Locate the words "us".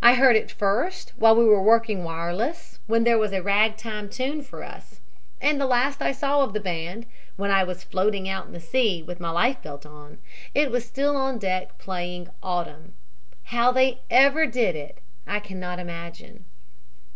4.62-5.00